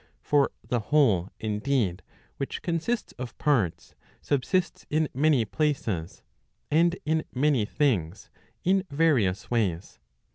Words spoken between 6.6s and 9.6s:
and in many things, in various